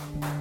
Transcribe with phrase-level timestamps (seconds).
[0.00, 0.39] Everyone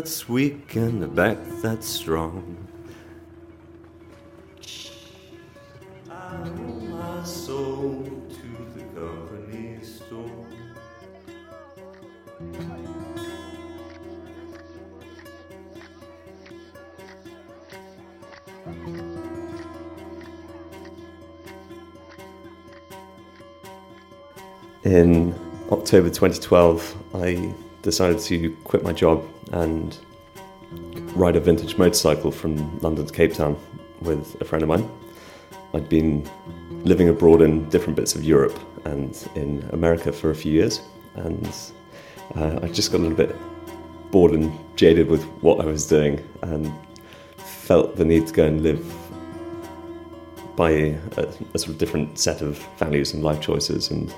[0.00, 2.56] that's weak and a back that's strong.
[6.08, 10.46] I owe my soul to the company store.
[24.82, 25.34] In
[25.70, 29.96] October 2012, I decided to quit my job and
[31.14, 33.58] ride a vintage motorcycle from London to Cape Town
[34.00, 34.88] with a friend of mine.
[35.74, 36.28] I'd been
[36.84, 40.80] living abroad in different bits of Europe and in America for a few years,
[41.14, 41.46] and
[42.36, 43.36] uh, I just got a little bit
[44.10, 46.72] bored and jaded with what I was doing and
[47.36, 48.84] felt the need to go and live
[50.56, 50.98] by a,
[51.54, 54.12] a sort of different set of values and life choices and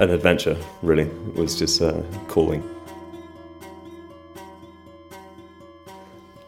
[0.00, 2.64] an adventure really was just uh, calling.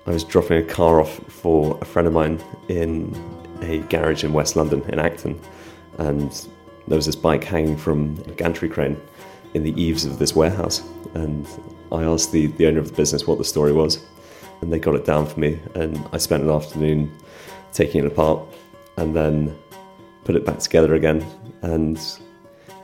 [0.06, 3.14] I was dropping a car off for a friend of mine in
[3.62, 5.40] a garage in west london in acton
[5.98, 6.48] and
[6.88, 9.00] there was this bike hanging from a gantry crane
[9.54, 10.82] in the eaves of this warehouse
[11.14, 11.46] and
[11.92, 14.04] i asked the, the owner of the business what the story was
[14.60, 17.16] and they got it down for me and i spent an afternoon
[17.72, 18.42] taking it apart
[18.96, 19.56] and then
[20.24, 21.24] put it back together again
[21.62, 22.18] and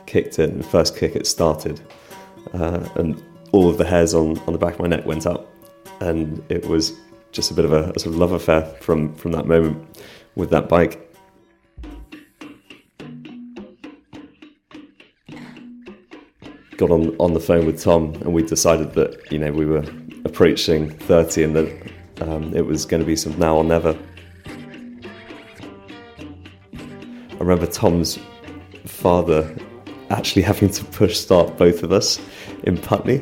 [0.09, 1.79] kicked it, the first kick it started,
[2.53, 5.47] uh, and all of the hairs on, on the back of my neck went up,
[6.01, 6.93] and it was
[7.31, 9.77] just a bit of a, a sort of love affair from from that moment
[10.35, 11.05] with that bike.
[16.77, 19.85] Got on on the phone with Tom, and we decided that you know we were
[20.25, 23.97] approaching thirty, and that um, it was going to be some now or never.
[26.73, 28.17] I remember Tom's
[28.85, 29.55] father
[30.09, 32.19] actually having to push start both of us
[32.63, 33.21] in Putney,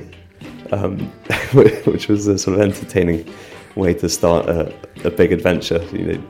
[0.72, 1.00] um,
[1.54, 3.32] which was a sort of entertaining
[3.76, 5.84] way to start a, a big adventure.
[5.92, 6.24] You know,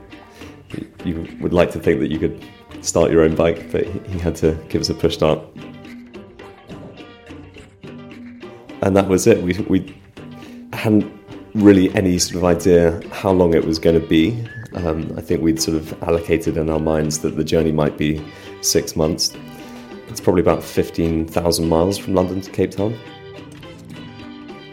[1.06, 2.44] you would like to think that you could
[2.81, 5.40] start your own bike, but he had to give us a push start.
[8.81, 9.41] And that was it.
[9.41, 10.01] We, we
[10.73, 11.12] hadn't
[11.56, 14.47] really any sort of idea how long it was going to be.
[14.75, 18.23] Um, I think we'd sort of allocated in our minds that the journey might be
[18.62, 19.35] six months.
[20.17, 22.97] It's probably about 15,000 miles from London to Cape Town.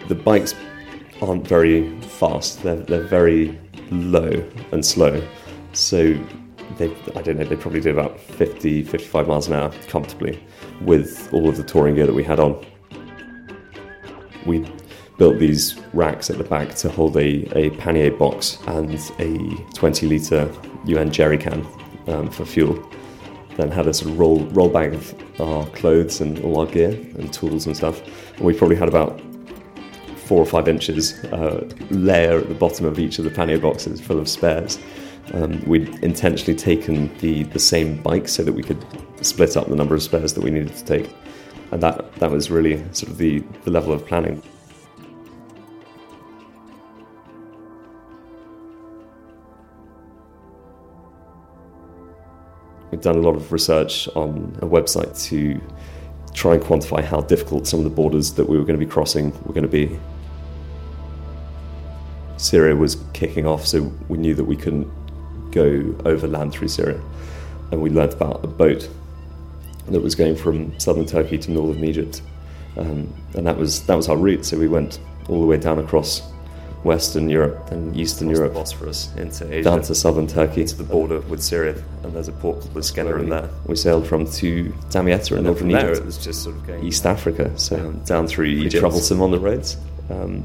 [0.08, 0.54] The bikes
[1.20, 3.60] aren't very fast, they're, they're very
[3.90, 5.22] low and slow.
[5.74, 6.14] So
[6.78, 10.42] they, I don't know, they probably do about 50, 55 miles an hour comfortably
[10.80, 12.64] with all of the touring gear that we had on.
[14.46, 14.66] We
[15.18, 20.06] built these racks at the back to hold a, a pannier box and a 20
[20.06, 20.50] litre
[20.86, 21.66] UN jerry can
[22.06, 22.82] um, for fuel.
[23.56, 27.76] Then had of roll, roll of our clothes and all our gear and tools and
[27.76, 28.02] stuff.
[28.36, 29.20] And we probably had about
[30.16, 34.00] four or five inches uh, layer at the bottom of each of the pannier boxes
[34.00, 34.78] full of spares.
[35.32, 38.84] Um, we'd intentionally taken the, the same bike so that we could
[39.20, 41.14] split up the number of spares that we needed to take.
[41.70, 44.42] And that, that was really sort of the, the level of planning.
[53.04, 55.60] Done a lot of research on a website to
[56.32, 58.90] try and quantify how difficult some of the borders that we were going to be
[58.90, 59.98] crossing were going to be.
[62.38, 64.90] Syria was kicking off, so we knew that we couldn't
[65.52, 67.00] go overland through Syria.
[67.70, 68.88] And we learnt about a boat
[69.88, 72.22] that was going from southern Turkey to northern Egypt.
[72.76, 74.98] Um, and that was, that was our route, so we went
[75.28, 76.22] all the way down across
[76.84, 81.20] Western Europe and Eastern Europe, Bosphorus into Asia, down to southern Turkey, to the border
[81.20, 83.48] with Syria, and there's a port called Iskender there.
[83.66, 86.84] We sailed from to Damietta in northern there Egypt, it was just sort of going
[86.84, 88.66] East Africa, so down through Egypt.
[88.66, 88.80] Egypt.
[88.80, 89.78] troublesome on the roads.
[90.10, 90.44] Um,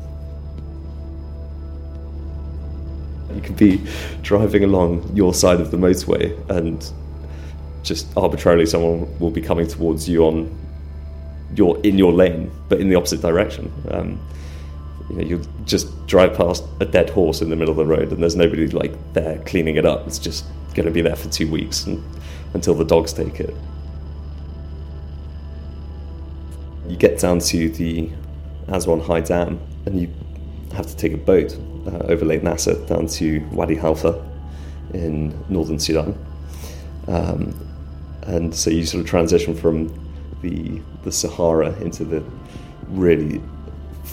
[3.36, 3.86] you could be
[4.22, 6.90] driving along your side of the motorway, and
[7.84, 10.58] just arbitrarily someone will be coming towards you on
[11.54, 13.72] your in your lane, but in the opposite direction.
[13.92, 14.22] Um,
[15.10, 18.12] you know, you just drive past a dead horse in the middle of the road,
[18.12, 20.06] and there's nobody like there cleaning it up.
[20.08, 20.46] It's just
[20.76, 22.04] going to be there for two weeks and,
[22.54, 23.56] until the dogs take it.
[26.88, 28.10] You get down to the
[28.68, 30.10] Aswan High Dam, and you
[30.74, 31.58] have to take a boat
[31.88, 34.26] uh, over Lake Nasser down to Wadi Halfa
[34.94, 36.18] in northern Sudan.
[37.08, 37.56] Um,
[38.24, 39.88] and so you sort of transition from
[40.42, 42.24] the the Sahara into the
[42.90, 43.42] really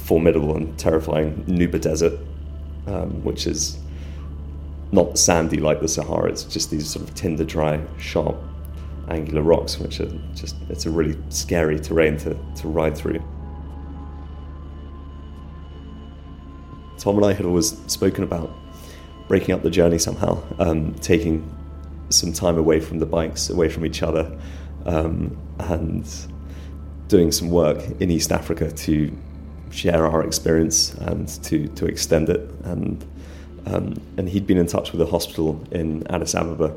[0.07, 2.19] formidable and terrifying Nubian Desert,
[2.87, 3.77] um, which is
[4.93, 6.31] not sandy like the Sahara.
[6.31, 8.37] It's just these sort of tinder dry, sharp,
[9.09, 13.21] angular rocks, which are just it's a really scary terrain to, to ride through.
[16.99, 18.51] Tom and I had always spoken about
[19.27, 21.53] breaking up the journey somehow, um, taking
[22.11, 24.39] some time away from the bikes, away from each other,
[24.87, 26.09] um, and
[27.09, 29.17] doing some work in East Africa to
[29.71, 32.51] share our experience and to, to extend it.
[32.65, 33.05] And,
[33.67, 36.75] um, and he'd been in touch with a hospital in Addis Ababa,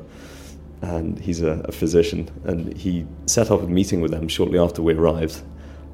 [0.81, 4.81] and he's a, a physician, and he set up a meeting with them shortly after
[4.81, 5.41] we arrived,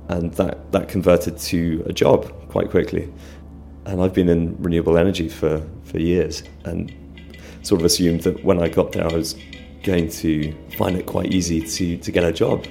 [0.09, 3.11] and that, that converted to a job quite quickly.
[3.85, 6.93] And I've been in renewable energy for, for years, and
[7.63, 9.35] sort of assumed that when I got there, I was
[9.83, 12.65] going to find it quite easy to, to get a job.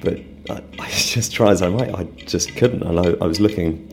[0.00, 2.82] But I, just try as I might, I just couldn't.
[2.82, 3.92] And I, I was looking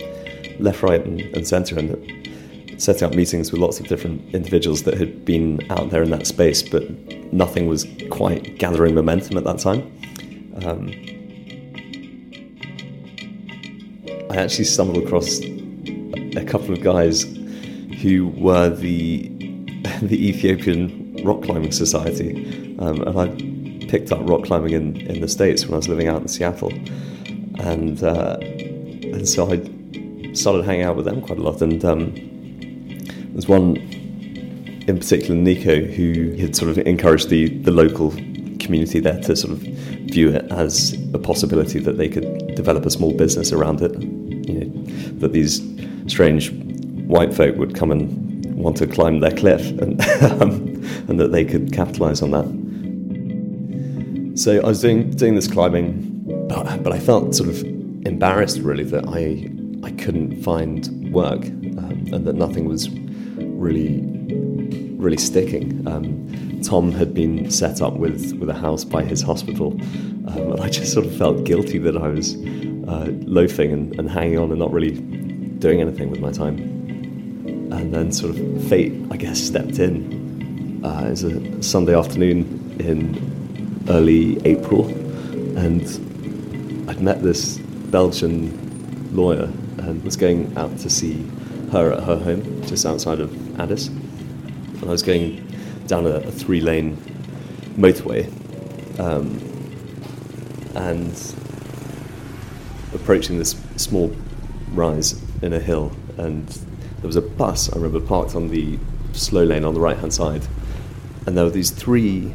[0.60, 4.98] left, right, and, and centre and setting up meetings with lots of different individuals that
[4.98, 6.84] had been out there in that space, but
[7.32, 9.82] nothing was quite gathering momentum at that time.
[10.64, 10.92] Um,
[14.30, 17.24] I actually stumbled across a couple of guys
[18.02, 19.30] who were the
[20.02, 23.28] the Ethiopian Rock Climbing Society, um, and I
[23.88, 26.72] picked up rock climbing in, in the States when I was living out in Seattle.
[27.60, 31.62] And, uh, and so I started hanging out with them quite a lot.
[31.62, 32.14] And um,
[33.34, 33.78] there's one
[34.88, 38.12] in particular, Nico, who had sort of encouraged the, the local
[38.60, 42.90] community there to sort of view it as a possibility that they could develop a
[42.90, 43.94] small business around it.
[44.02, 44.84] You know,
[45.20, 45.62] that these
[46.08, 46.52] strange
[47.08, 50.02] white folk would come and want to climb their cliff and,
[50.42, 50.52] um,
[51.08, 52.65] and that they could capitalize on that.
[54.36, 57.64] So I was doing, doing this climbing, but, but I felt sort of
[58.06, 59.50] embarrassed really that I,
[59.88, 62.90] I couldn't find work um, and that nothing was
[63.38, 64.02] really,
[64.98, 65.88] really sticking.
[65.88, 69.72] Um, Tom had been set up with, with a house by his hospital,
[70.28, 74.12] um, and I just sort of felt guilty that I was uh, loafing and, and
[74.12, 74.92] hanging on and not really
[75.60, 76.58] doing anything with my time
[77.72, 80.82] and then sort of fate, I guess, stepped in.
[80.84, 83.45] Uh, it was a Sunday afternoon in
[83.90, 84.88] early April,
[85.58, 85.84] and
[86.90, 91.26] I'd met this Belgian lawyer and was going out to see
[91.72, 93.88] her at her home just outside of Addis.
[93.88, 95.46] And I was going
[95.88, 96.98] down a, a three lane
[97.78, 98.28] motorway
[99.00, 99.40] um,
[100.76, 101.36] and
[102.94, 104.16] approaching this small
[104.74, 106.48] rise in a hill and
[107.06, 108.80] there was a bus, I remember, parked on the
[109.14, 110.48] slow lane on the right hand side.
[111.28, 112.34] And there were these three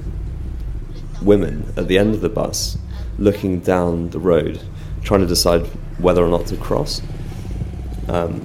[1.22, 2.78] women at the end of the bus
[3.18, 4.60] looking down the road,
[5.02, 5.66] trying to decide
[5.98, 7.02] whether or not to cross.
[8.08, 8.40] Um,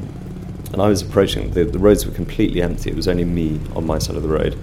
[0.73, 2.89] and I was approaching, the, the roads were completely empty.
[2.89, 4.57] It was only me on my side of the road.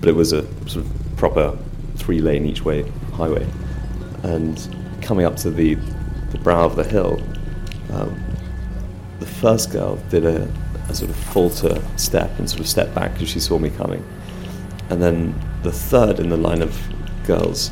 [0.00, 1.58] But it was a sort of proper
[1.96, 2.82] three lane each way
[3.14, 3.46] highway.
[4.22, 5.74] And coming up to the,
[6.30, 7.20] the brow of the hill,
[7.92, 8.22] um,
[9.18, 10.48] the first girl did a,
[10.88, 14.04] a sort of falter step and sort of stepped back because she saw me coming.
[14.90, 16.78] And then the third in the line of
[17.24, 17.70] girls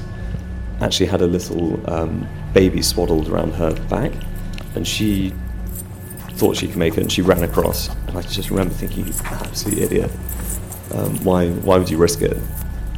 [0.81, 4.13] actually had a little um, baby swaddled around her back,
[4.75, 5.33] and she
[6.33, 7.89] thought she could make it, and she ran across.
[8.09, 10.11] And I just remember thinking, "You absolute idiot!
[10.95, 12.37] Um, why why would you risk it?"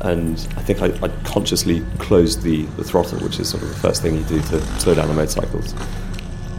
[0.00, 3.76] And I think I, I consciously closed the, the throttle, which is sort of the
[3.76, 5.72] first thing you do to slow down the motorcycles.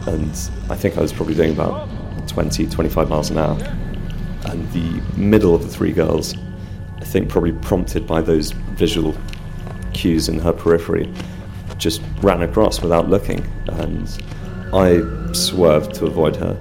[0.08, 0.30] And
[0.68, 1.88] I think I was probably doing about
[2.28, 3.56] 20, 25 miles an hour.
[4.46, 6.34] And the middle of the three girls,
[6.96, 9.14] I think probably prompted by those visual
[9.96, 11.12] cues in her periphery,
[11.78, 13.44] just ran across without looking.
[13.68, 14.06] And
[14.72, 16.56] I swerved to avoid her,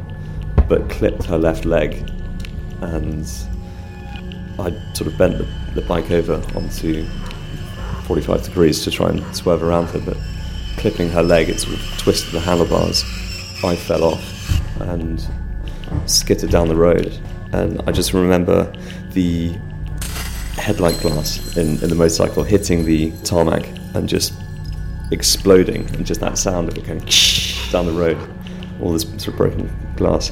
[0.67, 2.09] but clipped her left leg.
[2.81, 3.25] And
[4.57, 7.05] I sort of bent the, the bike over onto
[8.05, 10.17] 45 degrees to try and swerve around her, but
[10.77, 13.03] clipping her leg, it sort of twisted the handlebars.
[13.63, 15.25] I fell off and
[16.05, 17.19] skittered down the road,
[17.51, 18.71] and I just remember
[19.11, 19.57] the
[20.57, 24.33] headlight glass in, in the motorcycle hitting the tarmac and just
[25.11, 26.99] exploding, and just that sound of it going
[27.71, 28.17] down the road,
[28.81, 30.31] all this sort of broken glass.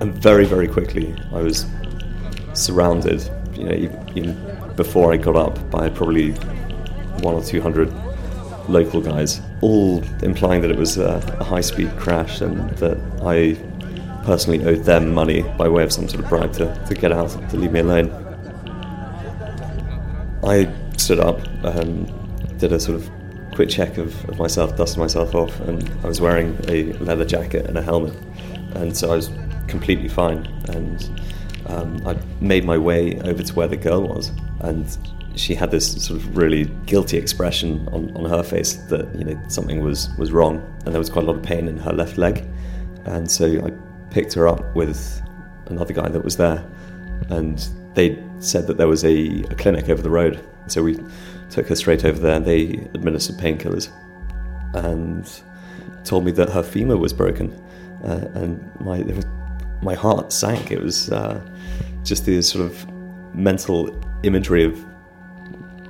[0.00, 1.66] And very, very quickly, I was
[2.52, 3.74] surrounded, you know,
[4.14, 6.32] even before I got up, by probably
[7.22, 7.92] one or two hundred
[8.68, 13.56] local guys, all implying that it was a, a high speed crash and that I
[14.24, 17.30] personally owed them money by way of some sort of bribe to, to get out,
[17.50, 18.10] to leave me alone.
[20.42, 23.10] I stood up and did a sort of
[23.54, 27.66] quick check of, of myself, dusted myself off, and I was wearing a leather jacket
[27.66, 28.14] and a helmet.
[28.74, 29.30] And so I was
[29.68, 30.46] completely fine.
[30.68, 31.22] And
[31.66, 34.32] um, I made my way over to where the girl was.
[34.60, 34.86] And
[35.36, 39.40] she had this sort of really guilty expression on, on her face that you know
[39.48, 42.18] something was, was wrong, and there was quite a lot of pain in her left
[42.18, 42.44] leg.
[43.04, 43.72] And so I
[44.14, 45.20] picked her up with
[45.66, 46.64] another guy that was there,
[47.30, 50.40] and they said that there was a, a clinic over the road.
[50.68, 50.98] So we
[51.50, 52.38] took her straight over there.
[52.38, 53.90] They administered painkillers,
[54.72, 55.28] and
[56.04, 57.52] told me that her femur was broken,
[58.04, 59.26] uh, and my was,
[59.82, 60.70] my heart sank.
[60.70, 61.40] It was uh,
[62.04, 62.86] just this sort of
[63.34, 63.90] mental
[64.22, 64.78] imagery of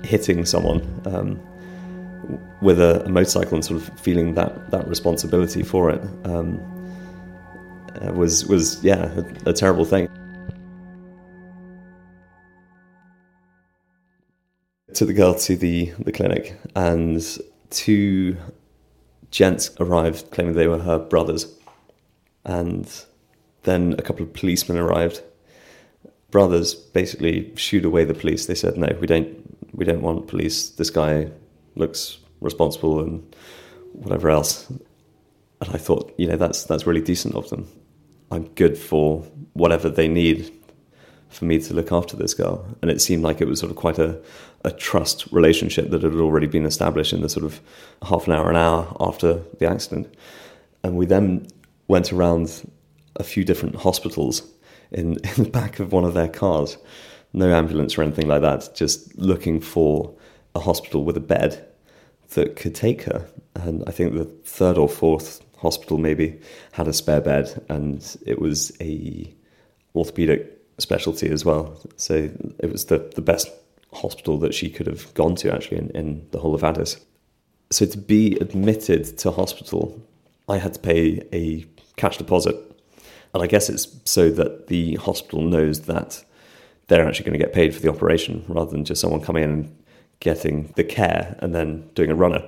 [0.02, 1.38] hitting someone um,
[2.62, 6.58] with a, a, motorcycle and sort of feeling that that responsibility for it um,
[8.00, 9.12] Uh, was was yeah
[9.44, 10.08] a, a terrible thing.
[14.94, 17.22] Took the girl to the the clinic, and
[17.70, 18.36] two
[19.30, 21.52] gents arrived claiming they were her brothers,
[22.44, 22.88] and
[23.64, 25.22] then a couple of policemen arrived.
[26.30, 28.46] Brothers basically shooed away the police.
[28.46, 29.28] They said, "No, we don't
[29.72, 30.70] we don't want police.
[30.70, 31.30] This guy
[31.76, 33.34] looks responsible and
[33.92, 34.68] whatever else.
[34.70, 37.68] And I thought, you know, that's that's really decent of them.
[38.34, 39.20] I'm good for
[39.52, 40.52] whatever they need
[41.28, 42.66] for me to look after this girl.
[42.82, 44.20] And it seemed like it was sort of quite a,
[44.64, 47.60] a trust relationship that had already been established in the sort of
[48.02, 50.12] half an hour, an hour after the accident.
[50.82, 51.46] And we then
[51.88, 52.68] went around
[53.16, 54.42] a few different hospitals
[54.90, 56.76] in, in the back of one of their cars
[57.34, 60.14] no ambulance or anything like that, just looking for
[60.54, 61.66] a hospital with a bed
[62.30, 63.26] that could take her.
[63.56, 66.38] And I think the third or fourth hospital maybe
[66.73, 69.35] had a spare bed, and it was a
[69.97, 71.80] orthopedic specialty as well.
[71.97, 73.50] So it was the, the best
[73.92, 76.99] hospital that she could have gone to actually in, in the whole of Addis.
[77.71, 80.00] So to be admitted to hospital,
[80.49, 81.64] I had to pay a
[81.97, 82.56] cash deposit.
[83.33, 86.25] And I guess it's so that the hospital knows that
[86.87, 89.50] they're actually going to get paid for the operation rather than just someone coming in
[89.50, 89.83] and
[90.21, 92.44] getting the care and then doing a runner.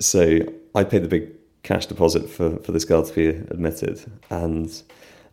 [0.00, 0.40] So
[0.74, 1.32] I paid the big
[1.64, 4.04] cash deposit for, for this girl to be admitted.
[4.30, 4.70] And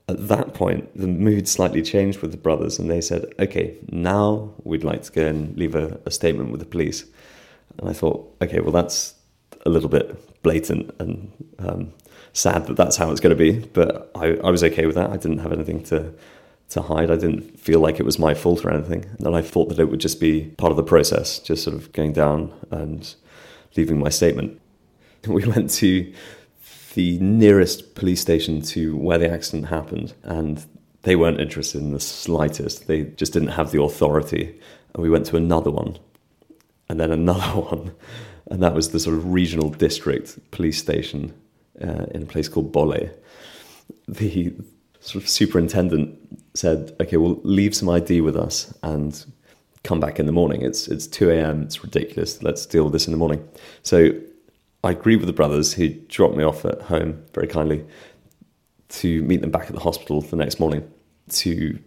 [0.09, 4.53] at that point, the mood slightly changed with the brothers, and they said, okay, now
[4.63, 7.05] we'd like to go and leave a, a statement with the police.
[7.77, 9.13] And I thought, okay, well, that's
[9.65, 11.93] a little bit blatant and um,
[12.33, 13.59] sad that that's how it's going to be.
[13.59, 15.11] But I, I was okay with that.
[15.11, 16.13] I didn't have anything to
[16.69, 17.11] to hide.
[17.11, 19.05] I didn't feel like it was my fault or anything.
[19.19, 21.91] And I thought that it would just be part of the process, just sort of
[21.91, 23.13] going down and
[23.75, 24.61] leaving my statement.
[25.27, 26.11] We went to
[26.95, 30.65] the nearest police station to where the accident happened, and
[31.03, 32.87] they weren't interested in the slightest.
[32.87, 34.59] They just didn't have the authority.
[34.93, 35.97] And we went to another one,
[36.89, 37.93] and then another one,
[38.49, 41.33] and that was the sort of regional district police station
[41.81, 43.09] uh, in a place called Bole.
[44.07, 44.53] The
[44.99, 46.17] sort of superintendent
[46.53, 49.25] said, "Okay, well, leave some ID with us and
[49.83, 50.61] come back in the morning.
[50.61, 51.63] It's it's two a.m.
[51.63, 52.43] It's ridiculous.
[52.43, 53.47] Let's deal with this in the morning."
[53.83, 54.11] So
[54.83, 57.85] I agreed with the brothers who dropped me off at home very kindly
[58.89, 60.91] to meet them back at the hospital the next morning
[61.29, 61.79] to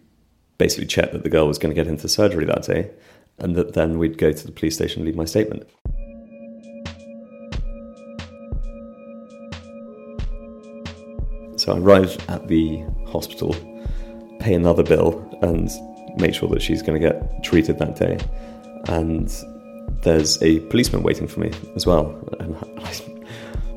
[0.59, 2.91] basically check that the girl was going to get into surgery that day,
[3.39, 5.69] and that then we'd go to the police station and leave my statement.
[11.57, 13.55] So I arrive at the hospital,
[14.39, 15.69] pay another bill, and
[16.17, 18.19] make sure that she's going to get treated that day.
[18.87, 19.29] And
[20.03, 22.17] there's a policeman waiting for me as well.
[22.41, 22.95] And I,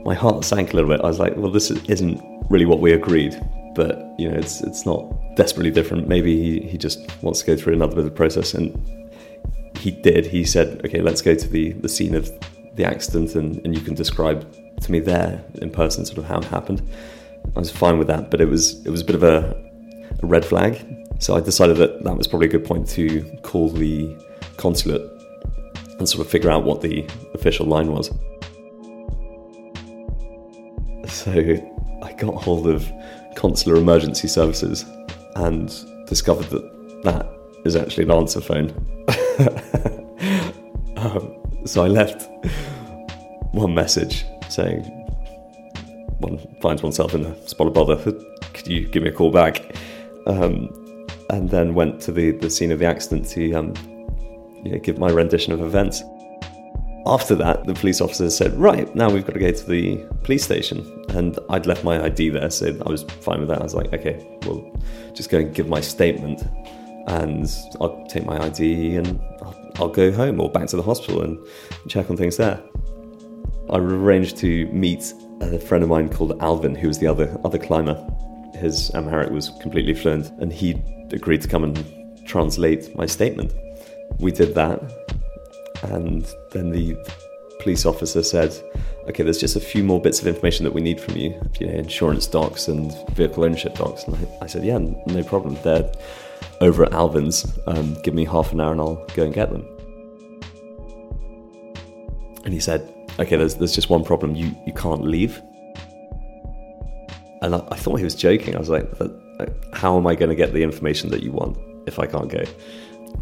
[0.03, 1.01] my heart sank a little bit.
[1.01, 3.35] I was like, well, this isn't really what we agreed,
[3.75, 5.03] but you know, it's it's not
[5.35, 6.07] desperately different.
[6.07, 8.73] Maybe he, he just wants to go through another bit of the process, and
[9.77, 10.25] he did.
[10.25, 12.31] He said, okay, let's go to the the scene of
[12.75, 14.49] the accident, and, and you can describe
[14.81, 16.81] to me there in person sort of how it happened.
[17.55, 19.55] I was fine with that, but it was it was a bit of a,
[20.21, 20.85] a red flag.
[21.19, 24.15] So I decided that that was probably a good point to call the
[24.57, 25.16] consulate
[25.99, 28.11] and sort of figure out what the official line was.
[31.07, 31.31] So
[32.03, 32.91] I got hold of
[33.35, 34.85] consular emergency services
[35.35, 35.73] and
[36.07, 37.27] discovered that that
[37.65, 38.69] is actually an answer phone.
[40.97, 41.35] um,
[41.65, 42.29] so I left
[43.51, 44.83] one message saying,
[46.19, 47.97] one finds oneself in a spot of bother.
[48.53, 49.75] Could you give me a call back?
[50.25, 50.69] Um,
[51.29, 53.73] and then went to the, the scene of the accident to um,
[54.63, 56.03] you know, give my rendition of events.
[57.05, 60.43] After that, the police officer said, Right, now we've got to go to the police
[60.43, 61.05] station.
[61.09, 63.59] And I'd left my ID there, so I was fine with that.
[63.59, 64.69] I was like, Okay, well,
[65.13, 66.43] just go and give my statement,
[67.07, 67.49] and
[67.79, 71.39] I'll take my ID and I'll, I'll go home or back to the hospital and
[71.87, 72.61] check on things there.
[73.69, 77.57] I arranged to meet a friend of mine called Alvin, who was the other other
[77.57, 77.95] climber.
[78.55, 83.53] His um, Amharic was completely fluent, and he agreed to come and translate my statement.
[84.19, 84.81] We did that,
[85.83, 86.97] and then the
[87.59, 88.55] police officer said,
[89.09, 91.67] "Okay, there's just a few more bits of information that we need from you, you
[91.67, 95.57] know, insurance docs and vehicle ownership docs." And I, I said, "Yeah, no problem.
[95.63, 95.91] They're
[96.61, 97.45] over at Alvin's.
[97.67, 99.65] Um, give me half an hour, and I'll go and get them."
[102.43, 102.81] And he said,
[103.19, 104.35] "Okay, there's there's just one problem.
[104.35, 105.41] You you can't leave."
[107.43, 108.55] And I, I thought he was joking.
[108.55, 108.89] I was like,
[109.73, 112.43] "How am I going to get the information that you want if I can't go?"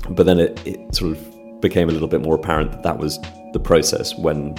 [0.09, 3.19] But then it, it sort of became a little bit more apparent that that was
[3.53, 4.55] the process when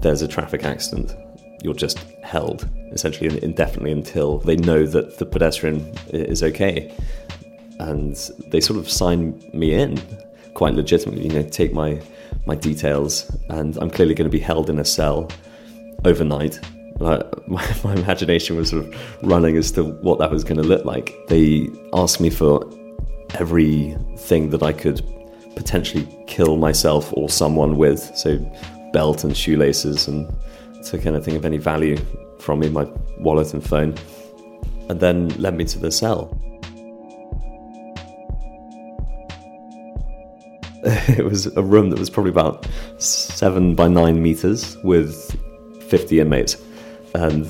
[0.00, 1.16] there's a traffic accident.
[1.62, 6.94] You're just held essentially indefinitely until they know that the pedestrian is okay,
[7.80, 8.14] and
[8.48, 10.00] they sort of sign me in
[10.54, 11.26] quite legitimately.
[11.26, 12.00] You know, take my
[12.46, 15.28] my details, and I'm clearly going to be held in a cell
[16.04, 16.60] overnight.
[17.00, 17.22] my,
[17.84, 21.14] my imagination was sort of running as to what that was going to look like.
[21.28, 22.64] They asked me for
[23.34, 25.02] everything that I could
[25.56, 28.16] potentially kill myself or someone with.
[28.16, 28.38] So,
[28.92, 30.32] belt and shoelaces, and
[30.84, 31.96] took anything of any value
[32.38, 32.84] from me, my
[33.18, 33.94] wallet and phone,
[34.88, 36.34] and then led me to the cell.
[41.18, 42.66] It was a room that was probably about
[42.98, 45.36] seven by nine meters with
[45.90, 46.56] 50 inmates,
[47.14, 47.46] and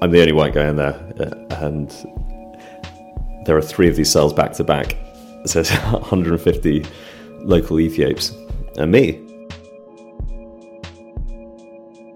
[0.00, 1.92] I'm the only white guy in there, uh, and
[3.44, 4.96] there are three of these cells back to back.
[5.46, 6.86] So it's 150
[7.40, 8.32] local Ethiops
[8.78, 9.20] and me.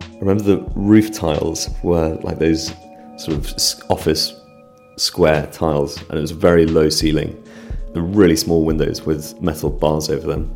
[0.03, 2.73] I remember the roof tiles were like those
[3.19, 3.55] sort of
[3.91, 4.41] office
[4.97, 7.43] square tiles, and it was a very low ceiling
[7.95, 10.51] and really small windows with metal bars over them.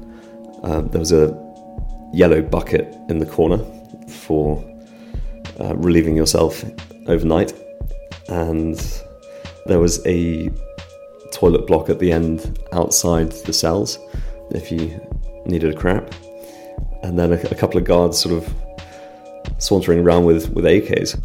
[0.62, 1.36] Um, there was a
[2.12, 3.58] yellow bucket in the corner
[4.08, 4.64] for
[5.60, 6.64] uh, relieving yourself
[7.06, 7.52] overnight,
[8.28, 9.02] and
[9.66, 10.50] there was a
[11.40, 13.98] toilet block at the end outside the cells
[14.50, 15.00] if you
[15.46, 16.12] needed a crap,
[17.02, 18.54] and then a, a couple of guards sort of
[19.56, 21.18] sauntering around with, with AKs.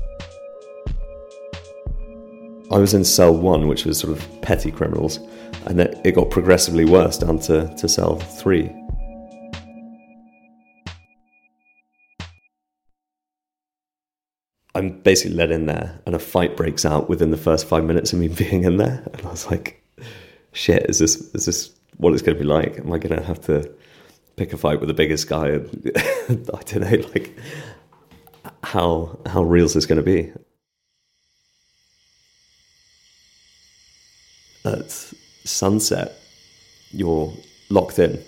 [2.72, 5.20] I was in cell one, which was sort of petty criminals,
[5.66, 8.74] and it, it got progressively worse down to, to cell three.
[14.74, 18.14] I'm basically let in there, and a fight breaks out within the first five minutes
[18.14, 19.04] of me being in there.
[19.14, 19.82] And I was like,
[20.56, 22.80] "Shit, is this is this what it's going to be like?
[22.80, 23.70] Am I going to have to
[24.38, 27.38] pick a fight with the biggest guy?" And I don't know, like
[28.64, 30.32] how how real is this going to be?
[34.64, 34.92] At
[35.44, 36.14] sunset,
[36.92, 37.34] you're
[37.70, 38.24] locked in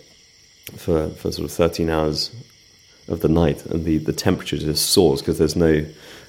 [0.76, 2.36] for for sort of 13 hours
[3.08, 5.86] of the night, and the the temperature just soars because there's no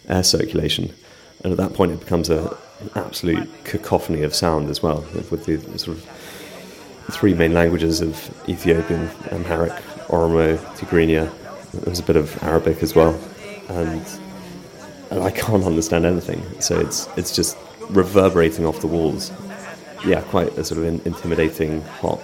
[0.08, 0.94] air circulation.
[1.42, 5.44] And at that point, it becomes a, an absolute cacophony of sound as well, with
[5.46, 6.04] the, sort of
[7.10, 9.72] three main languages of Ethiopian, Amharic,
[10.08, 11.32] Oromo, Tigrinya.
[11.72, 13.18] There's a bit of Arabic as well,
[13.68, 14.02] and,
[15.10, 16.42] and I can't understand anything.
[16.60, 17.56] So it's it's just
[17.90, 19.32] reverberating off the walls.
[20.06, 22.20] Yeah, quite a sort of in, intimidating, hot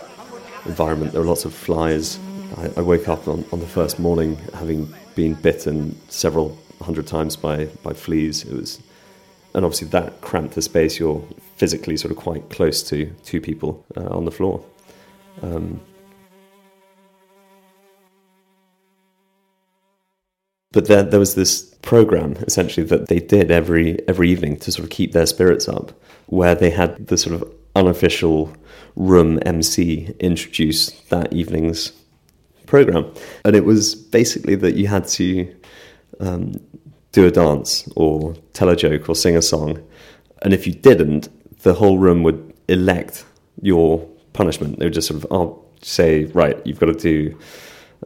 [0.65, 1.13] environment.
[1.13, 2.19] There are lots of flies.
[2.57, 7.37] I, I woke up on, on the first morning having been bitten several hundred times
[7.37, 8.45] by by fleas.
[8.45, 8.81] It was,
[9.55, 10.99] and obviously that cramped the space.
[10.99, 11.23] You're
[11.57, 14.65] physically sort of quite close to two people uh, on the floor.
[15.43, 15.81] Um,
[20.73, 24.85] but there, there was this program essentially that they did every every evening to sort
[24.85, 25.93] of keep their spirits up,
[26.27, 28.53] where they had the sort of unofficial
[28.97, 31.93] room MC introduce that evening's
[32.67, 33.13] program,
[33.45, 35.55] and it was basically that you had to
[36.21, 36.55] um,
[37.15, 39.81] do a dance or tell a joke or sing a song.
[40.43, 41.29] And if you didn't,
[41.63, 43.25] the whole room would elect
[43.63, 44.81] your punishment.
[44.81, 47.39] They would just sort of oh, say, right, you've got to do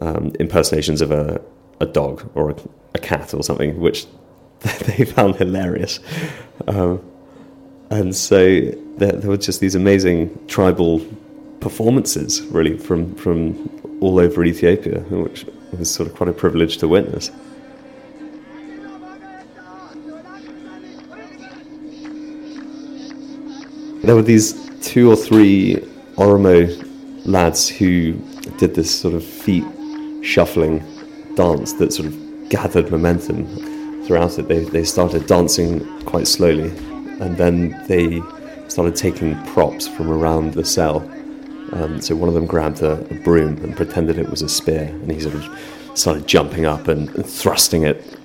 [0.02, 1.40] um, impersonations of a,
[1.80, 2.56] a dog or a,
[2.94, 4.06] a, cat or something, which
[4.60, 6.00] they found hilarious.
[6.66, 7.02] Um,
[7.88, 8.60] and so
[8.98, 11.00] there, there were just these amazing tribal
[11.60, 16.88] performances, really, from, from all over Ethiopia, which was sort of quite a privilege to
[16.88, 17.30] witness.
[24.08, 25.76] There were these two or three
[26.16, 26.66] Oromo
[27.26, 28.14] lads who
[28.56, 29.66] did this sort of feet
[30.22, 30.78] shuffling
[31.34, 33.44] dance that sort of gathered momentum
[34.04, 34.48] throughout it.
[34.48, 36.70] They, they started dancing quite slowly
[37.20, 38.22] and then they
[38.68, 41.00] started taking props from around the cell.
[41.72, 44.84] Um, so one of them grabbed a, a, broom and pretended it was a spear
[44.84, 45.44] and he sort of
[45.92, 48.18] started jumping up and, thrusting it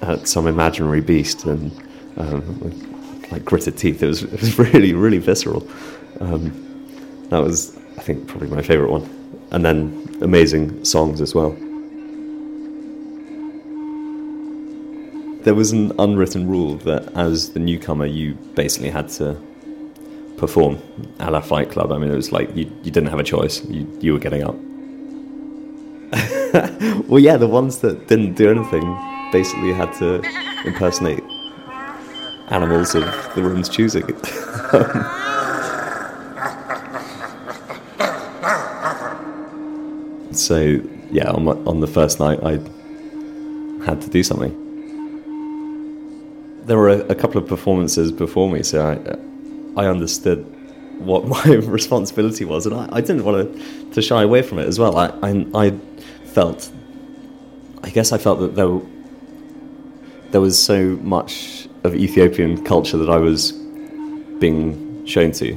[0.00, 1.70] at some imaginary beast and
[2.16, 2.91] um,
[3.32, 4.02] like gritted teeth.
[4.02, 5.66] It was, it was really, really visceral.
[6.20, 6.52] Um,
[7.30, 9.08] that was, I think, probably my favourite one.
[9.50, 11.50] And then amazing songs as well.
[15.42, 19.36] There was an unwritten rule that as the newcomer, you basically had to
[20.36, 20.78] perform
[21.18, 21.90] a la Fight Club.
[21.90, 24.44] I mean, it was like you, you didn't have a choice, you, you were getting
[24.44, 24.54] up.
[27.08, 28.96] well, yeah, the ones that didn't do anything
[29.32, 30.22] basically had to
[30.64, 31.22] impersonate
[32.52, 34.06] animals of the room's choosing.
[40.34, 42.52] so yeah, on, my, on the first night, I
[43.84, 44.58] had to do something.
[46.64, 50.44] There were a, a couple of performances before me, so I, I understood
[50.98, 54.68] what my responsibility was, and I, I didn't want to, to shy away from it
[54.68, 54.96] as well.
[54.96, 55.70] I, I, I
[56.26, 56.70] felt,
[57.82, 58.80] I guess I felt that there,
[60.30, 63.52] there was so much of Ethiopian culture that I was
[64.38, 65.56] being shown to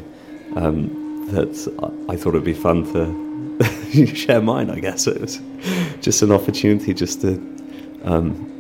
[0.56, 4.70] um, that I thought it'd be fun to share mine.
[4.70, 5.42] I guess it was
[6.02, 7.34] just an opportunity just to,
[8.04, 8.52] um,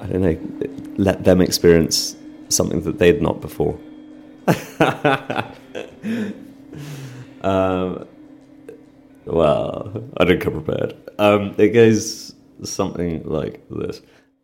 [0.00, 0.38] I don't know,
[0.96, 2.16] let them experience
[2.48, 3.78] something that they'd not before.
[7.42, 8.06] um,
[9.24, 10.96] well, I didn't come prepared.
[11.18, 14.00] Um, it goes something like this.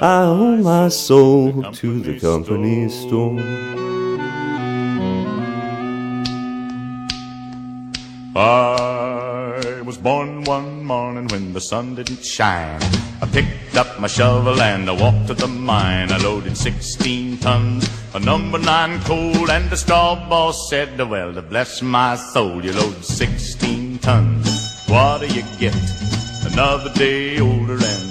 [0.00, 3.38] I owe my soul to the company store.
[8.34, 12.80] I was born one morning when the sun didn't shine.
[13.22, 16.10] I picked up my shovel and I walked to the mine.
[16.10, 21.42] I loaded 16 tons of number nine coal, and the straw boss said, Well, to
[21.42, 24.84] bless my soul, you load 16 tons.
[24.88, 25.76] What do you get?
[26.44, 28.03] Another day older and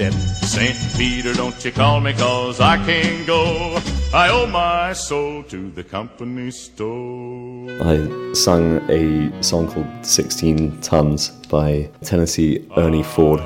[0.00, 0.74] St.
[0.96, 3.78] Peter, don't you call me, cause I can't go.
[4.14, 7.68] I owe my soul to the company store.
[7.82, 13.40] I sung a song called 16 Tons by Tennessee Ernie Ford.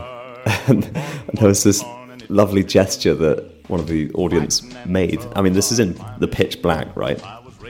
[0.69, 0.85] and
[1.35, 1.85] there was this
[2.29, 5.21] lovely gesture that one of the audience made.
[5.35, 7.21] I mean, this is in the pitch black, right?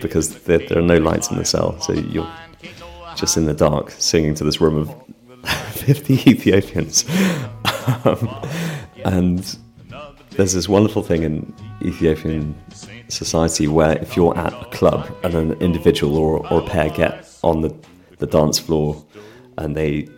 [0.02, 2.30] Because there, there are no lights in the cell, so you're
[3.16, 4.94] just in the dark singing to this room of
[5.72, 7.06] 50 Ethiopians.
[8.04, 8.28] um,
[9.04, 9.58] and
[10.32, 12.54] there's this wonderful thing in Ethiopian
[13.08, 17.28] society where if you're at a club and an individual or, or a pair get
[17.42, 17.74] on the,
[18.18, 19.04] the dance floor
[19.58, 20.08] and they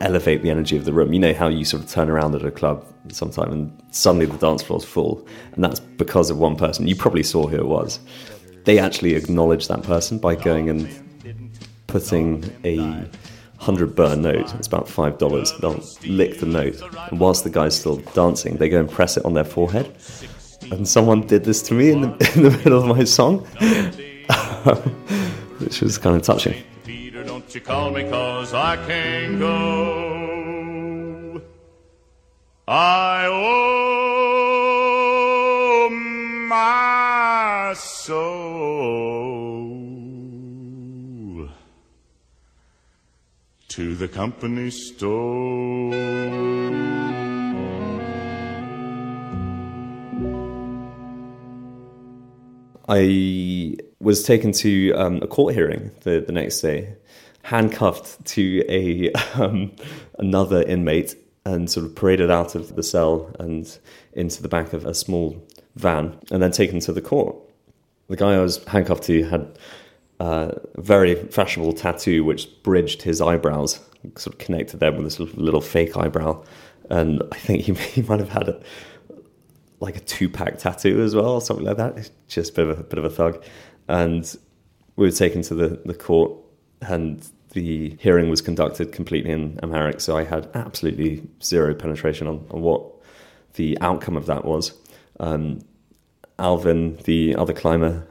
[0.00, 2.44] elevate the energy of the room, you know how you sort of turn around at
[2.44, 6.86] a club sometime and suddenly the dance floor's full, and that's because of one person.
[6.86, 8.00] You probably saw who it was.
[8.64, 10.88] They actually acknowledge that person by going and
[11.86, 13.08] putting a
[13.64, 14.54] hundred birr note.
[14.54, 15.52] It's about five dollars.
[15.60, 19.24] They'll lick the note, and whilst the guy's still dancing, they go and press it
[19.24, 19.94] on their forehead.
[20.70, 23.38] And someone did this to me in the in the middle of my song,
[25.60, 26.62] which was kind of touching.
[26.84, 31.40] Peter, don't you call me cause I can't go.
[32.66, 33.03] I
[43.74, 45.92] to the company store.
[52.88, 56.94] I was taken to um, a court hearing the, the next day,
[57.42, 59.72] handcuffed to a um,
[60.20, 63.76] another inmate, and sort of paraded out of the cell and
[64.12, 67.34] into the back of a small van, and then taken to the court.
[68.06, 69.58] The guy I was handcuffed to had
[70.76, 73.80] very fashionable tattoo which bridged his eyebrows,
[74.16, 76.42] sort of connected them with a sort of little fake eyebrow,
[76.90, 78.60] and I think he, he might have had a
[79.80, 81.98] like a two pack tattoo as well, or something like that.
[81.98, 83.44] It's Just a bit of a, bit of a thug.
[83.88, 84.34] And
[84.96, 86.32] we were taken to the, the court
[86.80, 92.46] and the hearing was conducted completely in Amharic, so I had absolutely zero penetration on,
[92.50, 92.82] on what
[93.54, 94.72] the outcome of that was.
[95.20, 95.60] Um,
[96.38, 98.06] Alvin, the other climber,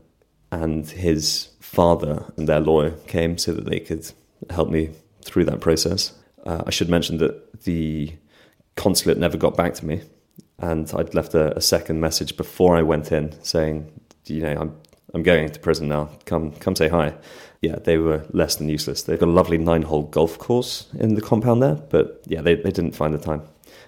[0.54, 4.12] and his father and their lawyer came so that they could
[4.52, 4.92] help me
[5.24, 6.14] through that process.
[6.46, 8.14] Uh, I should mention that the
[8.76, 10.02] consulate never got back to me,
[10.60, 13.92] and I'd left a, a second message before I went in saying,
[14.28, 14.76] you know, I'm
[15.16, 16.10] I'm going to prison now.
[16.26, 17.16] Come come say hi.
[17.62, 19.04] Yeah, they were less than useless.
[19.04, 22.56] They've got a lovely nine hole golf course in the compound there, but yeah, they,
[22.56, 23.42] they didn't find the time,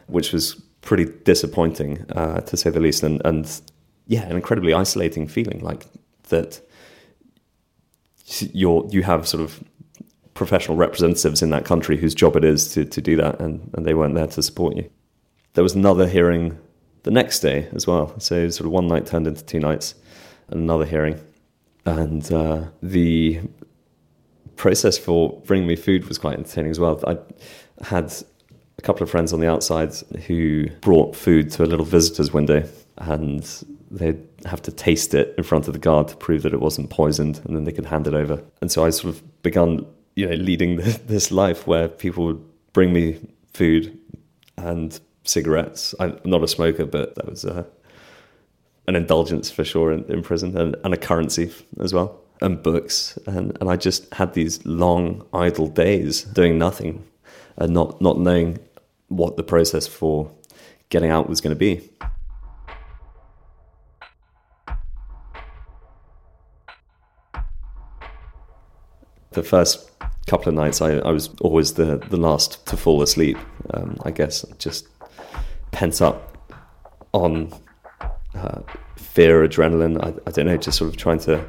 [0.08, 3.62] which was pretty disappointing uh, to say the least, and and
[4.08, 5.86] yeah, an incredibly isolating feeling like
[6.30, 6.62] that.
[8.40, 9.64] You're you have sort of
[10.34, 13.86] professional representatives in that country whose job it is to, to do that, and, and
[13.86, 14.90] they weren't there to support you.
[15.54, 16.58] There was another hearing
[17.04, 18.20] the next day as well.
[18.20, 19.96] So sort of one night turned into two nights,
[20.50, 21.20] and another hearing.
[21.86, 23.42] And uh, the
[24.56, 27.02] process for bringing me food was quite entertaining as well.
[27.08, 27.18] I
[27.86, 28.14] had
[28.78, 29.94] a couple of friends on the outside
[30.28, 33.44] who brought food to a little visitor's window, and
[33.92, 36.90] they'd have to taste it in front of the guard to prove that it wasn't
[36.90, 38.44] poisoned, and then they could hand it over.
[38.62, 40.78] And so I sort of begun, you know, leading
[41.08, 43.20] this life where people would bring me
[43.54, 43.98] food
[44.58, 45.96] and cigarettes.
[46.00, 47.64] I'm not a smoker, but that was uh,
[48.88, 53.18] an indulgence for sure in, in prison, and, and, a currency as well, and books.
[53.26, 57.06] And, and I just had these long idle days doing nothing,
[57.58, 58.60] and not not knowing
[59.08, 60.32] what the process for
[60.90, 61.90] getting out was going to be.
[69.36, 69.92] The first
[70.28, 73.38] couple of nights, I, I was always the, the last to fall asleep.
[73.74, 74.88] Um, I guess just
[75.72, 76.38] pent up
[77.12, 77.54] on
[78.34, 78.62] uh,
[78.96, 80.02] fear, adrenaline.
[80.02, 81.46] I, I, don't know, just sort of trying to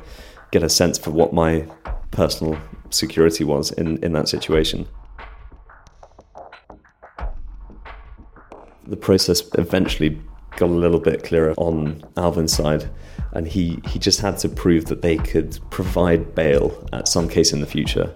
[0.50, 1.66] get a sense for what my
[2.10, 2.58] personal
[2.90, 4.88] security was in, in that situation.
[8.86, 10.20] The process eventually
[10.56, 12.88] got a little bit clearer on Alvin's side,
[13.32, 17.52] and he, he just had to prove that they could provide bail at some case
[17.52, 18.12] in the future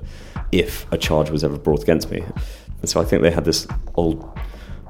[0.53, 2.23] if a charge was ever brought against me.
[2.81, 4.23] And so I think they had this old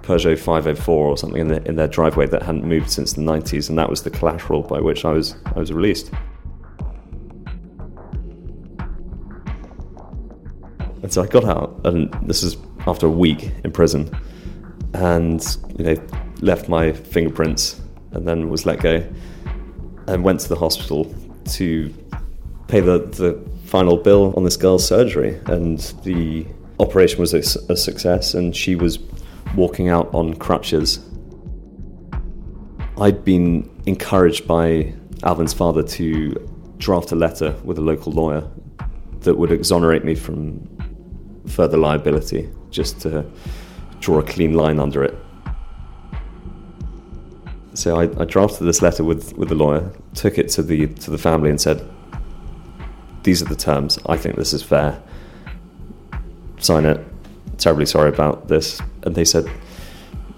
[0.03, 3.69] Peugeot 504 or something in, the, in their driveway that hadn't moved since the 90s,
[3.69, 6.11] and that was the collateral by which I was I was released.
[11.03, 14.11] And so I got out, and this is after a week in prison,
[14.95, 15.45] and
[15.79, 15.97] you know
[16.41, 17.81] left my fingerprints,
[18.13, 19.07] and then was let go,
[20.07, 21.93] and went to the hospital to
[22.69, 26.47] pay the, the final bill on this girl's surgery, and the
[26.79, 28.99] operation was a, a success, and she was
[29.55, 30.99] walking out on crutches.
[32.99, 36.35] I'd been encouraged by Alvin's father to
[36.79, 38.49] draft a letter with a local lawyer
[39.21, 40.67] that would exonerate me from
[41.47, 43.25] further liability, just to
[44.01, 45.17] draw a clean line under it.
[47.81, 51.11] So I, I drafted this letter with, with the lawyer, took it to the to
[51.11, 51.89] the family, and said,
[53.23, 53.99] "These are the terms.
[54.07, 55.03] I think this is fair.
[56.59, 57.01] Sign it
[57.61, 58.81] terribly sorry about this.
[59.05, 59.49] And they said,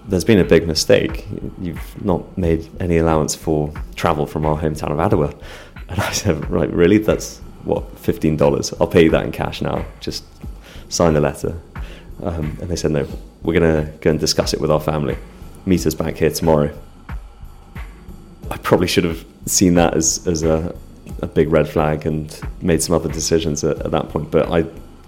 [0.07, 1.25] there's been a big mistake.
[1.59, 5.35] You've not made any allowance for travel from our hometown of Adwa.
[5.89, 6.97] And I said, right, really?
[6.97, 8.73] That's what, $15?
[8.79, 9.85] I'll pay you that in cash now.
[9.99, 10.23] Just
[10.87, 11.59] sign the letter.
[12.23, 13.05] Um, and they said, no,
[13.43, 15.17] we're going to go and discuss it with our family.
[15.65, 16.73] Meet us back here tomorrow.
[18.53, 20.75] I probably should have seen that as, as a,
[21.23, 24.29] a big red flag and made some other decisions at, at that point.
[24.29, 24.65] But I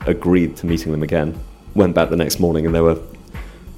[0.07, 1.39] agreed to meeting them again
[1.75, 2.99] went back the next morning and there were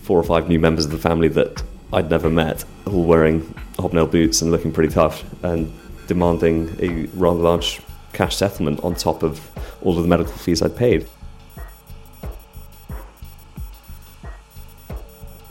[0.03, 4.07] four or five new members of the family that I'd never met, all wearing hobnail
[4.07, 5.69] boots and looking pretty tough and
[6.07, 7.81] demanding a rather large
[8.13, 9.51] cash settlement on top of
[9.81, 11.07] all of the medical fees I'd paid.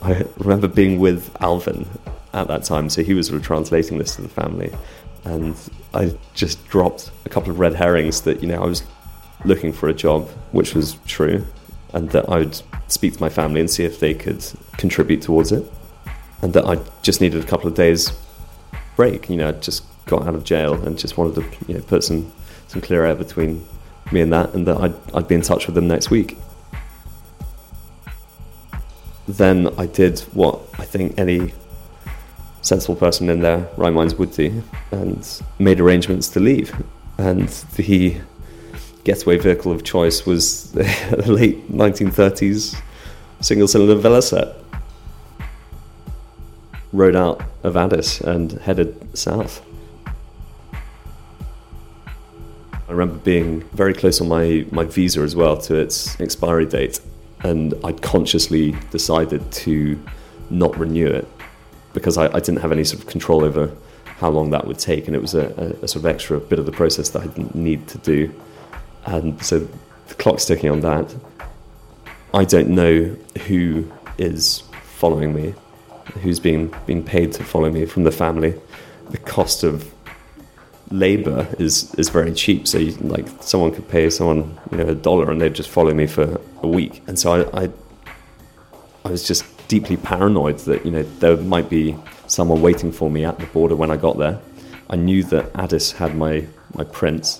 [0.01, 1.85] I remember being with Alvin
[2.37, 4.71] at that time, so he was sort of translating this to the family,
[5.25, 5.55] and
[5.93, 8.83] I just dropped a couple of red herrings that you know I was
[9.45, 11.45] looking for a job, which was true,
[11.93, 14.45] and that I would speak to my family and see if they could
[14.77, 15.65] contribute towards it,
[16.41, 18.11] and that I just needed a couple of days
[18.95, 19.29] break.
[19.29, 22.03] You know, I just got out of jail and just wanted to you know, put
[22.03, 22.31] some
[22.67, 23.65] some clear air between
[24.11, 26.37] me and that, and that I'd, I'd be in touch with them next week.
[29.27, 31.53] Then I did what I think any
[32.67, 36.75] sensible person in their right minds would do, and made arrangements to leave.
[37.17, 38.17] And the
[39.05, 40.83] getaway vehicle of choice was the
[41.27, 42.79] late 1930s
[43.39, 44.53] single cylinder Velocette.
[46.91, 49.63] Rode out of Addis and headed south.
[52.89, 56.99] I remember being very close on my, my visa as well to its expiry date,
[57.41, 60.01] and I'd consciously decided to
[60.49, 61.27] not renew it
[61.97, 63.75] because I, I didn't have any sort of control over
[64.19, 66.59] how long that would take, and it was a, a, a sort of extra bit
[66.59, 68.31] of the process that I didn't need to do.
[69.05, 69.67] And so
[70.07, 71.15] the clock's ticking on that.
[72.35, 73.15] I don't know
[73.47, 75.55] who is following me,
[76.21, 78.53] who's being being paid to follow me from the family.
[79.09, 79.91] The cost of
[80.91, 82.67] labor is is very cheap.
[82.67, 85.95] So you, like someone could pay someone you know a dollar and they'd just follow
[85.95, 87.01] me for a week.
[87.07, 87.69] And so I, I
[89.03, 93.25] I was just deeply paranoid that you know there might be someone waiting for me
[93.25, 94.39] at the border when I got there.
[94.89, 97.39] I knew that Addis had my my prints,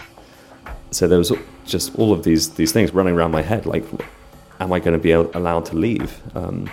[0.91, 1.31] so there was
[1.65, 3.65] just all of these these things running around my head.
[3.65, 3.85] Like,
[4.59, 6.21] am I going to be allowed to leave?
[6.35, 6.69] Um,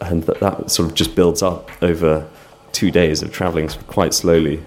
[0.00, 2.28] and that, that sort of just builds up over
[2.72, 4.62] two days of traveling quite slowly,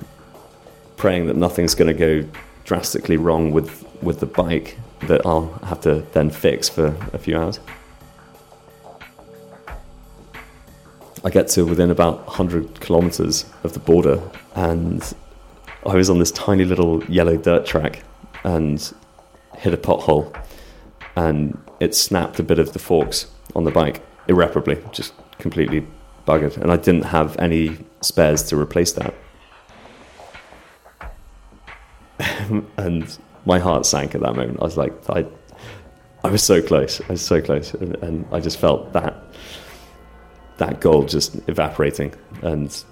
[0.96, 2.28] praying that nothing's going to go
[2.64, 7.38] drastically wrong with with the bike that I'll have to then fix for a few
[7.38, 7.60] hours.
[11.26, 14.22] I get to within about 100 kilometers of the border,
[14.54, 15.02] and
[15.84, 18.04] I was on this tiny little yellow dirt track
[18.44, 18.94] and
[19.58, 20.40] hit a pothole,
[21.16, 25.88] and it snapped a bit of the forks on the bike irreparably, just completely
[26.28, 26.58] buggered.
[26.58, 29.16] And I didn't have any spares to replace that.
[32.78, 34.60] and my heart sank at that moment.
[34.62, 35.26] I was like, I,
[36.24, 37.02] I was so close.
[37.02, 39.16] I was so close, and, and I just felt that
[40.58, 42.84] that goal just evaporating and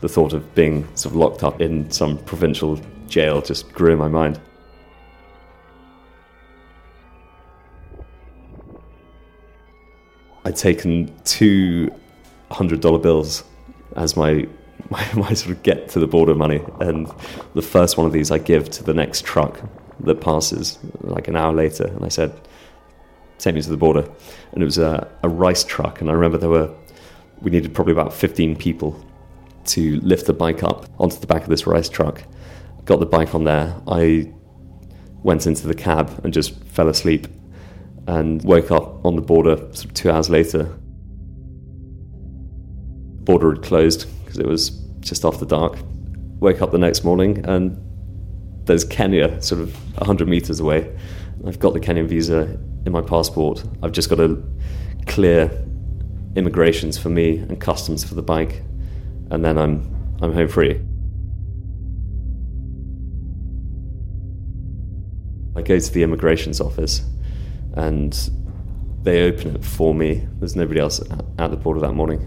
[0.00, 3.98] the thought of being sort of locked up in some provincial jail just grew in
[3.98, 4.40] my mind.
[10.44, 11.90] I'd taken two
[12.50, 13.44] hundred dollar bills
[13.96, 14.46] as my,
[14.90, 17.10] my my sort of get to the border money, and
[17.54, 19.60] the first one of these I give to the next truck
[20.00, 22.38] that passes like an hour later, and I said,
[23.38, 24.06] "Take me to the border,"
[24.52, 26.70] and it was a, a rice truck, and I remember there were
[27.44, 29.04] we needed probably about 15 people
[29.66, 32.24] to lift the bike up onto the back of this rice truck.
[32.84, 33.76] Got the bike on there.
[33.86, 34.32] I
[35.22, 37.28] went into the cab and just fell asleep
[38.06, 40.64] and woke up on the border sort of two hours later.
[43.16, 45.78] The border had closed because it was just after dark.
[46.40, 47.80] Woke up the next morning and
[48.66, 50.94] there's Kenya sort of 100 meters away.
[51.46, 53.64] I've got the Kenyan visa in my passport.
[53.82, 54.42] I've just got to
[55.06, 55.66] clear
[56.36, 58.62] immigrations for me and customs for the bike,
[59.30, 60.80] and then I'm I'm home free.
[65.56, 67.02] I go to the immigrations office,
[67.74, 68.12] and
[69.02, 70.26] they open it for me.
[70.38, 71.00] There's nobody else
[71.38, 72.20] at the border that morning,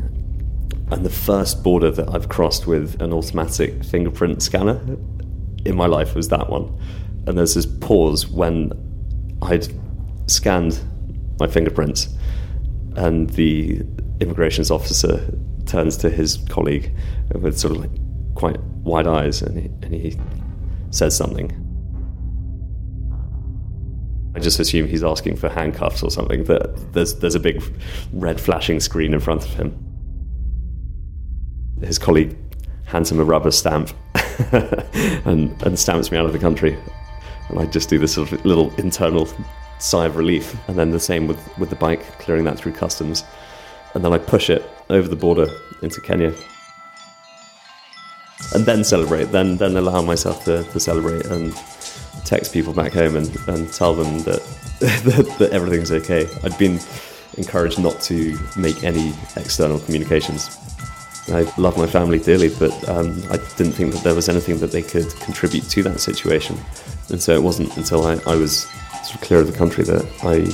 [0.92, 4.80] and the first border that I've crossed with an automatic fingerprint scanner
[5.66, 6.74] in my life was that one.
[7.26, 8.72] And there's this pause when
[9.42, 9.68] I'd
[10.28, 10.80] scanned
[11.40, 12.08] my fingerprints
[12.98, 13.82] and the
[14.20, 15.24] immigrations officer
[15.66, 16.92] turns to his colleague
[17.34, 17.92] with sort of like
[18.36, 20.18] quite wide eyes and he, and he
[20.90, 21.52] says something.
[24.36, 26.44] I just assume he's asking for handcuffs or something.
[26.46, 27.64] That there's there's a big
[28.14, 29.78] red flashing screen in front of him.
[31.82, 32.36] His colleague
[32.86, 33.92] hands him a rubber stamp
[35.26, 36.78] and, and stamps me out of the country.
[37.50, 39.28] And I just do this sort of little internal
[39.80, 40.56] sigh of relief.
[40.68, 43.24] And then the same with, with the bike, clearing that through customs.
[43.94, 45.48] And then I push it over the border
[45.82, 46.34] into Kenya.
[48.54, 51.54] And then celebrate, then then allow myself to, to celebrate and
[52.26, 54.42] text people back home and, and tell them that,
[54.80, 56.28] that, that everything's okay.
[56.44, 56.80] I'd been
[57.38, 60.50] encouraged not to make any external communications.
[61.30, 64.72] I love my family dearly, but um, I didn't think that there was anything that
[64.72, 66.58] they could contribute to that situation.
[67.10, 68.66] And so it wasn't until I, I was
[69.04, 70.46] sort of clear of the country that I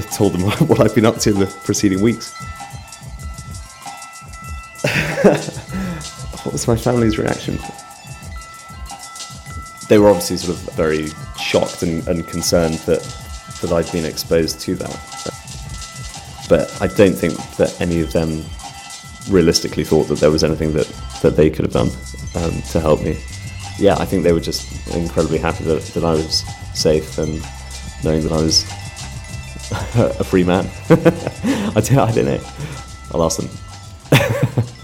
[0.00, 2.34] told them what I've been up to in the preceding weeks.
[6.44, 7.58] what was my family's reaction?
[9.88, 11.08] They were obviously sort of very
[11.38, 13.00] shocked and, and concerned that
[13.62, 14.90] that I'd been exposed to that.
[16.48, 18.44] But I don't think that any of them
[19.30, 20.86] realistically thought that there was anything that,
[21.22, 21.90] that they could have done
[22.36, 23.18] um, to help me.
[23.78, 26.44] Yeah, I think they were just incredibly happy that, that I was
[26.76, 27.42] safe and
[28.04, 28.64] knowing that I was
[30.20, 30.70] a free man.
[30.90, 32.40] I, don't, I don't know.
[33.12, 33.48] I'll ask them.